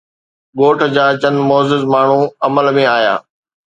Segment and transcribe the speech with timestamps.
[0.59, 3.15] ڳوٺ جا چند معزز ماڻهو عمل ۾ آيا.